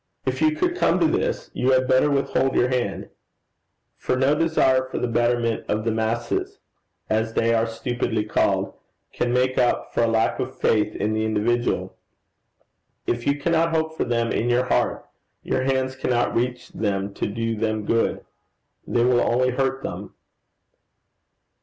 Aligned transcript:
If 0.25 0.41
you 0.41 0.55
could 0.55 0.75
come 0.75 0.99
to 0.99 1.05
this, 1.05 1.51
you 1.53 1.73
had 1.73 1.87
better 1.87 2.09
withhold 2.09 2.55
your 2.55 2.69
hand; 2.69 3.09
for 3.97 4.15
no 4.15 4.33
desire 4.33 4.89
for 4.89 4.97
the 4.97 5.07
betterment 5.07 5.63
of 5.69 5.85
the 5.85 5.91
masses, 5.91 6.57
as 7.07 7.35
they 7.35 7.53
are 7.53 7.67
stupidly 7.67 8.25
called, 8.25 8.73
can 9.13 9.31
make 9.31 9.59
up 9.59 9.93
for 9.93 10.01
a 10.01 10.07
lack 10.07 10.39
of 10.39 10.57
faith 10.59 10.95
in 10.95 11.13
the 11.13 11.23
individual. 11.23 11.95
If 13.05 13.27
you 13.27 13.37
cannot 13.37 13.75
hope 13.75 13.95
for 13.95 14.03
them 14.05 14.31
in 14.31 14.49
your 14.49 14.63
heart, 14.65 15.07
your 15.43 15.61
hands 15.65 15.95
cannot 15.95 16.33
reach 16.35 16.69
them 16.69 17.13
to 17.13 17.27
do 17.27 17.55
them 17.55 17.85
good. 17.85 18.25
They 18.87 19.03
will 19.05 19.21
only 19.21 19.51
hurt 19.51 19.83
them.' 19.83 20.15